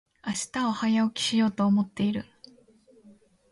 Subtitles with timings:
[0.25, 2.25] 明日は早起きしようと思っている。